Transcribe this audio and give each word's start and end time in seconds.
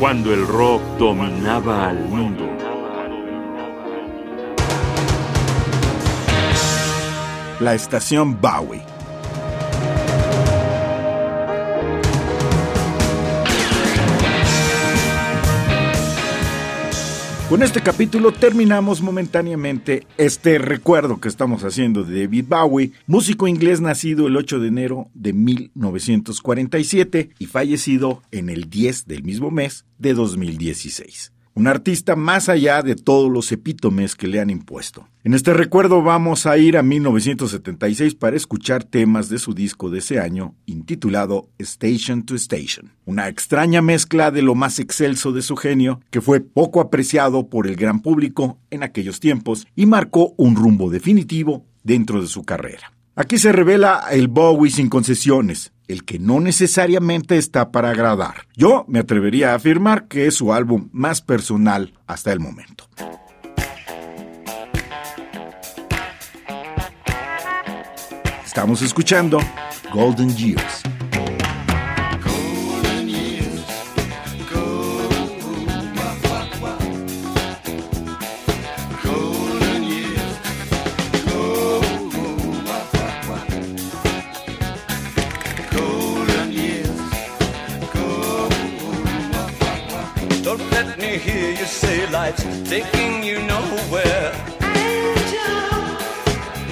cuando 0.00 0.32
el 0.32 0.46
rock 0.46 0.80
dominaba 0.98 1.90
al 1.90 1.98
mundo. 2.08 2.48
La 7.60 7.74
estación 7.74 8.40
Bowie. 8.40 8.89
Con 17.50 17.64
este 17.64 17.80
capítulo 17.80 18.30
terminamos 18.30 19.02
momentáneamente 19.02 20.06
este 20.18 20.56
recuerdo 20.58 21.20
que 21.20 21.26
estamos 21.26 21.64
haciendo 21.64 22.04
de 22.04 22.20
David 22.20 22.44
Bowie, 22.46 22.92
músico 23.08 23.48
inglés 23.48 23.80
nacido 23.80 24.28
el 24.28 24.36
8 24.36 24.60
de 24.60 24.68
enero 24.68 25.08
de 25.14 25.32
1947 25.32 27.30
y 27.40 27.46
fallecido 27.46 28.22
en 28.30 28.50
el 28.50 28.70
10 28.70 29.08
del 29.08 29.24
mismo 29.24 29.50
mes 29.50 29.84
de 29.98 30.14
2016 30.14 31.32
un 31.54 31.66
artista 31.66 32.16
más 32.16 32.48
allá 32.48 32.82
de 32.82 32.94
todos 32.94 33.30
los 33.30 33.50
epítomes 33.52 34.14
que 34.14 34.26
le 34.26 34.40
han 34.40 34.50
impuesto. 34.50 35.08
En 35.24 35.34
este 35.34 35.52
recuerdo 35.52 36.02
vamos 36.02 36.46
a 36.46 36.56
ir 36.56 36.76
a 36.76 36.82
1976 36.82 38.14
para 38.14 38.36
escuchar 38.36 38.84
temas 38.84 39.28
de 39.28 39.38
su 39.38 39.52
disco 39.52 39.90
de 39.90 39.98
ese 39.98 40.18
año, 40.18 40.54
intitulado 40.66 41.48
Station 41.58 42.24
to 42.24 42.34
Station, 42.36 42.92
una 43.04 43.28
extraña 43.28 43.82
mezcla 43.82 44.30
de 44.30 44.42
lo 44.42 44.54
más 44.54 44.78
excelso 44.78 45.32
de 45.32 45.42
su 45.42 45.56
genio, 45.56 46.00
que 46.10 46.20
fue 46.20 46.40
poco 46.40 46.80
apreciado 46.80 47.48
por 47.48 47.66
el 47.66 47.76
gran 47.76 48.00
público 48.00 48.58
en 48.70 48.82
aquellos 48.82 49.20
tiempos 49.20 49.66
y 49.76 49.86
marcó 49.86 50.34
un 50.36 50.56
rumbo 50.56 50.90
definitivo 50.90 51.66
dentro 51.82 52.20
de 52.20 52.28
su 52.28 52.44
carrera. 52.44 52.92
Aquí 53.16 53.38
se 53.38 53.52
revela 53.52 54.04
el 54.10 54.28
Bowie 54.28 54.70
sin 54.70 54.88
concesiones, 54.88 55.72
el 55.88 56.04
que 56.04 56.18
no 56.18 56.40
necesariamente 56.40 57.36
está 57.36 57.72
para 57.72 57.90
agradar. 57.90 58.46
Yo 58.56 58.84
me 58.86 59.00
atrevería 59.00 59.52
a 59.52 59.56
afirmar 59.56 60.06
que 60.06 60.26
es 60.26 60.34
su 60.34 60.52
álbum 60.52 60.88
más 60.92 61.20
personal 61.20 61.92
hasta 62.06 62.32
el 62.32 62.38
momento. 62.38 62.88
Estamos 68.44 68.82
escuchando 68.82 69.38
Golden 69.92 70.34
Years. 70.36 70.82
Life's 92.30 92.70
taking 92.70 93.24
you 93.24 93.42
nowhere. 93.42 94.32
Angel, 94.62 95.80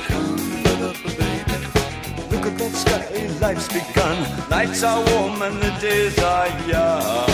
come 0.07 0.83
up, 0.83 0.97
baby. 1.03 1.59
Look 2.31 2.47
at 2.47 2.59
that 2.59 2.73
sky, 2.75 3.27
life's 3.41 3.67
begun. 3.69 4.49
Nights 4.51 4.85
are 4.85 5.05
warm 5.11 5.43
and 5.43 5.57
the 5.61 5.71
days 5.81 6.19
are 6.21 6.49
young. 6.69 7.28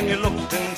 And 0.00 0.08
you 0.08 0.16
looked 0.16 0.54
in 0.54 0.69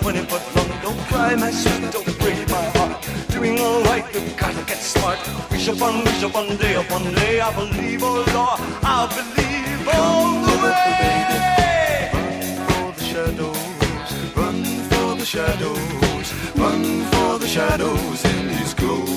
20 0.00 0.18
foot 0.30 0.42
long. 0.56 0.70
Don't 0.82 1.00
cry, 1.08 1.34
my 1.34 1.50
sweet, 1.50 1.90
don't 1.92 2.18
break 2.18 2.48
my 2.48 2.64
heart. 2.76 2.96
Doing 3.28 3.58
alright, 3.58 4.04
we've 4.14 4.36
gotta 4.36 4.62
get 4.64 4.78
smart. 4.78 5.18
Wish 5.50 5.68
upon, 5.68 6.04
wish 6.04 6.22
upon, 6.22 6.56
day 6.56 6.74
upon 6.74 7.02
day. 7.14 7.40
I 7.40 7.52
believe, 7.54 8.02
oh 8.02 8.24
Lord, 8.36 8.60
I 8.82 9.06
believe 9.16 9.88
all 9.94 10.40
the 10.46 10.56
way. 10.64 10.86
Run 12.12 12.44
for 12.68 12.92
the 12.98 13.04
shadows, 13.04 14.08
run 14.36 14.64
for 14.90 15.14
the 15.16 15.24
shadows, 15.24 16.26
run 16.56 16.82
for 17.12 17.38
the 17.38 17.46
shadows 17.46 18.24
in 18.24 18.48
these 18.48 18.74
golden 18.74 19.15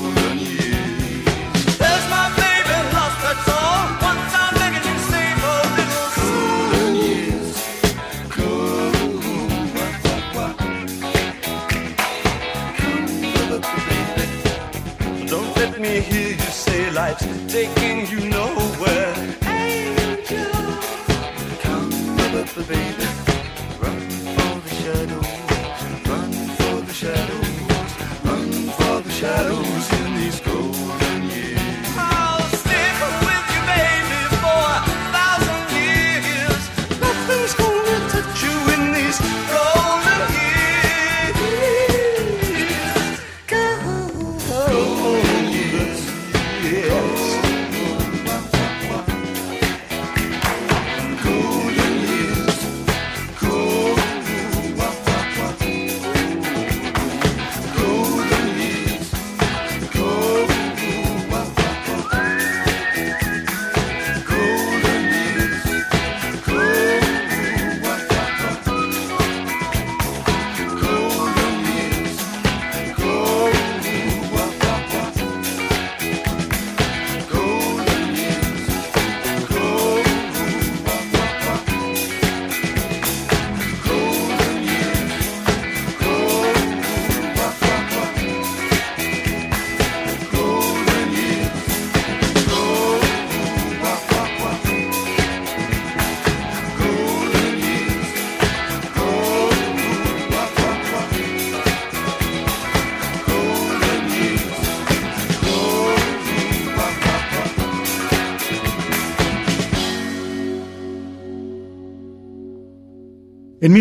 taking 17.49 17.88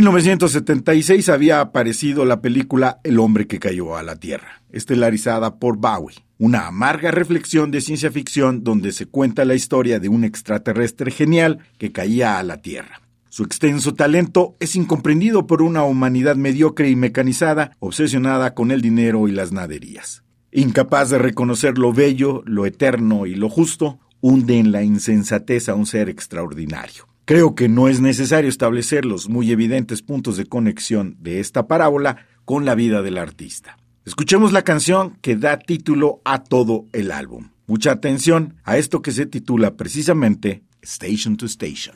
1976 0.09 1.29
había 1.29 1.61
aparecido 1.61 2.25
la 2.25 2.41
película 2.41 2.99
El 3.05 3.19
hombre 3.19 3.47
que 3.47 3.59
cayó 3.59 3.95
a 3.95 4.03
la 4.03 4.17
Tierra, 4.17 4.63
estelarizada 4.73 5.59
por 5.59 5.77
Bowie, 5.77 6.25
una 6.39 6.67
amarga 6.67 7.11
reflexión 7.11 7.71
de 7.71 7.83
ciencia 7.83 8.11
ficción 8.11 8.65
donde 8.65 8.93
se 8.93 9.05
cuenta 9.05 9.45
la 9.45 9.55
historia 9.55 10.01
de 10.01 10.09
un 10.09 10.25
extraterrestre 10.25 11.11
genial 11.11 11.59
que 11.77 11.93
caía 11.93 12.39
a 12.39 12.43
la 12.43 12.63
Tierra. 12.63 13.03
Su 13.29 13.45
extenso 13.45 13.93
talento 13.93 14.57
es 14.61 14.77
incomprendido 14.77 15.47
por 15.47 15.61
una 15.61 15.85
humanidad 15.85 16.37
mediocre 16.37 16.89
y 16.89 16.97
mecanizada, 16.97 17.77
obsesionada 17.79 18.55
con 18.55 18.71
el 18.71 18.81
dinero 18.81 19.29
y 19.29 19.33
las 19.33 19.53
naderías. 19.53 20.25
Incapaz 20.53 21.11
de 21.11 21.19
reconocer 21.19 21.77
lo 21.77 21.93
bello, 21.93 22.43
lo 22.47 22.65
eterno 22.65 23.27
y 23.27 23.35
lo 23.35 23.51
justo, 23.51 24.01
hunde 24.23 24.59
en 24.59 24.73
la 24.73 24.83
insensatez 24.83 25.69
a 25.69 25.75
un 25.75 25.85
ser 25.85 26.09
extraordinario. 26.09 27.07
Creo 27.29 27.55
que 27.55 27.69
no 27.69 27.89
es 27.89 28.01
necesario 28.01 28.49
establecer 28.49 29.05
los 29.05 29.29
muy 29.29 29.53
evidentes 29.53 30.01
puntos 30.01 30.39
de 30.39 30.47
conexión 30.47 31.19
de 31.21 31.41
esta 31.41 31.69
parábola 31.69 32.25
con 32.47 32.65
la 32.65 32.75
vida 32.75 33.03
del 33.03 33.19
artista. 33.19 33.77
Escuchemos 34.07 34.55
la 34.55 34.63
canción 34.63 35.19
que 35.21 35.37
da 35.37 35.59
título 35.59 36.23
a 36.25 36.43
todo 36.43 36.87
el 36.95 37.11
álbum. 37.11 37.51
Mucha 37.67 37.93
atención 37.93 38.55
a 38.65 38.79
esto 38.79 39.03
que 39.03 39.13
se 39.13 39.27
titula 39.27 39.77
precisamente 39.77 40.63
Station 40.81 41.37
to 41.37 41.45
Station. 41.45 41.95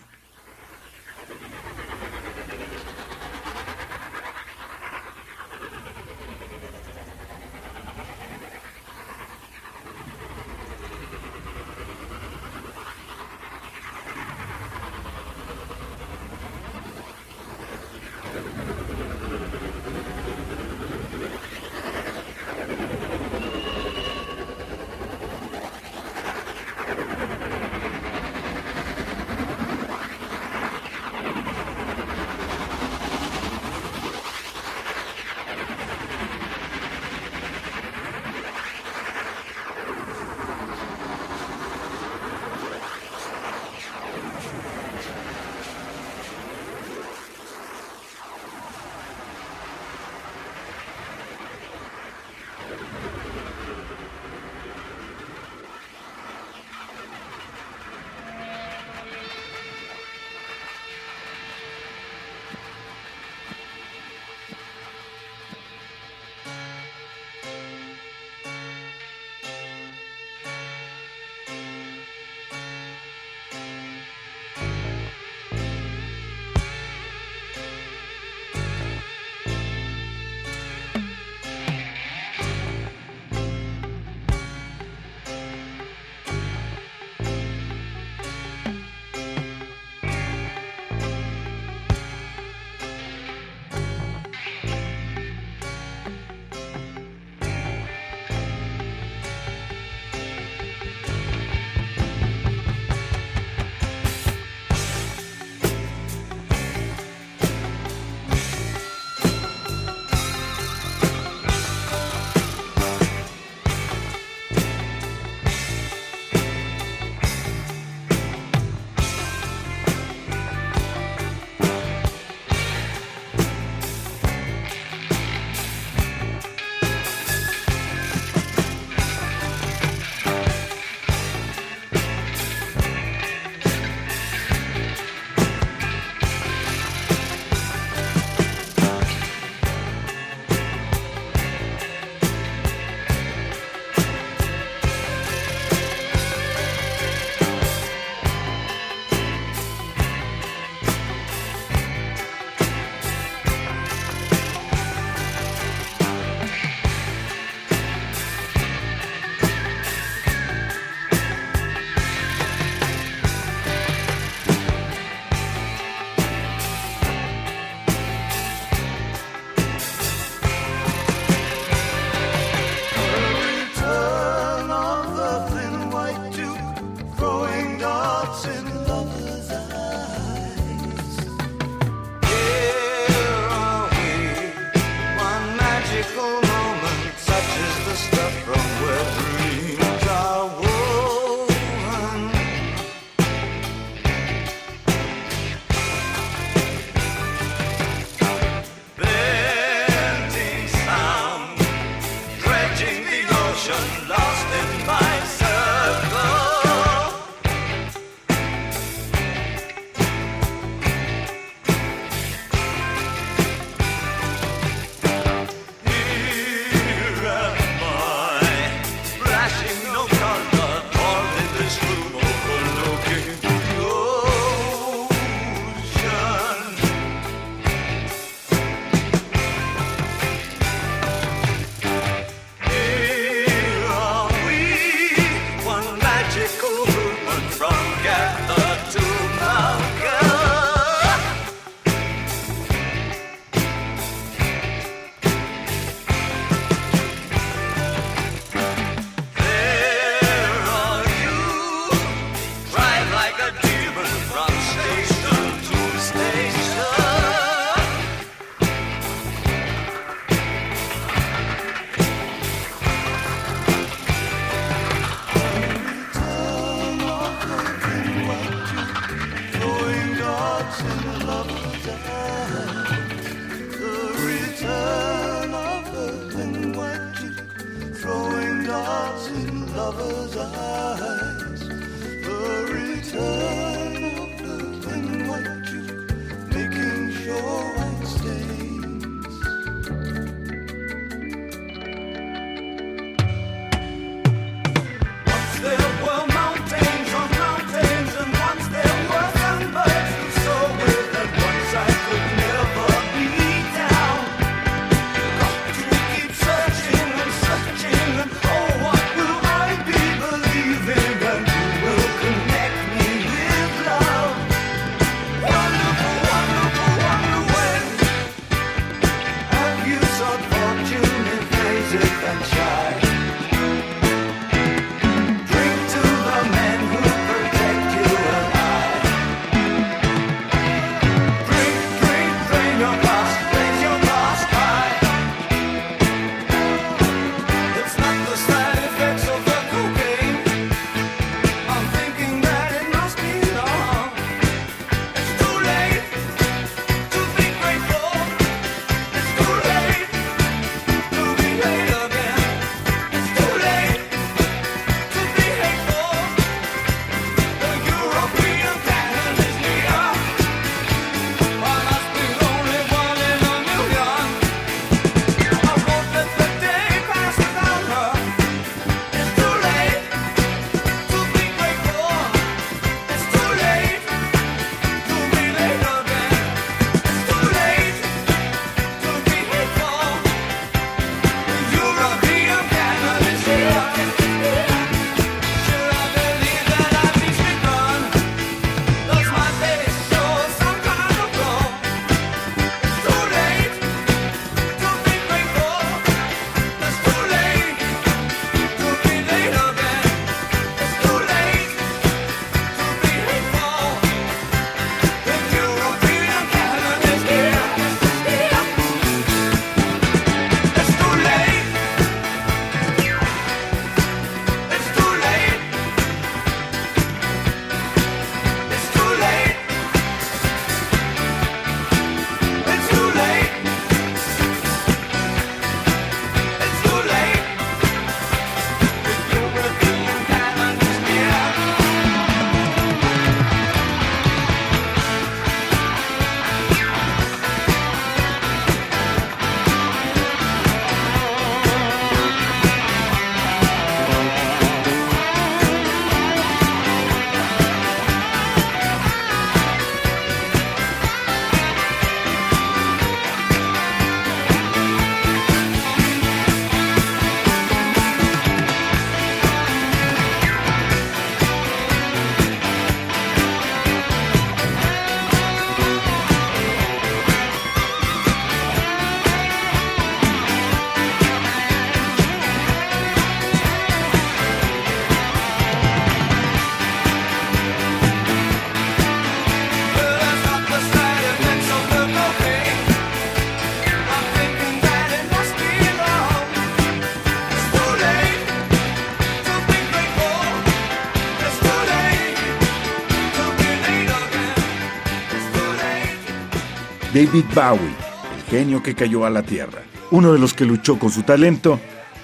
David 497.24 497.44
Bowie, 497.54 497.94
el 498.34 498.42
genio 498.50 498.82
que 498.82 498.96
cayó 498.96 499.24
a 499.24 499.30
la 499.30 499.44
tierra, 499.44 499.82
uno 500.10 500.32
de 500.32 500.40
los 500.40 500.54
que 500.54 500.64
luchó 500.64 500.98
con 500.98 501.08
su 501.08 501.22
talento 501.22 501.78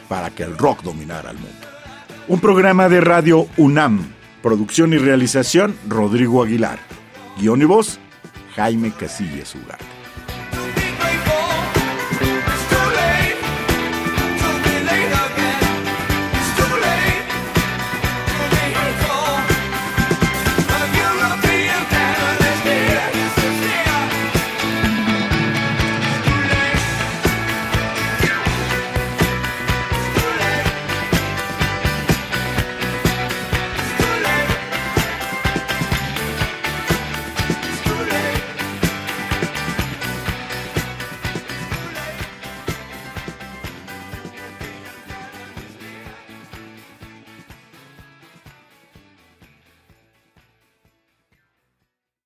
para 0.09 0.31
que 0.31 0.43
el 0.43 0.59
rock 0.59 0.83
dominara 0.83 1.31
el 1.31 1.37
mundo. 1.37 1.69
Un 2.27 2.41
programa 2.41 2.89
de 2.89 3.01
radio 3.01 3.47
UNAM, 3.59 4.13
producción 4.43 4.93
y 4.93 4.99
realización 4.99 5.77
Rodrigo 5.87 6.43
Aguilar, 6.43 6.81
guion 7.39 7.63
y 7.63 7.65
voz 7.65 8.01
Jaime 8.57 8.91
Casillas 8.91 9.55
Ugarte. 9.55 9.98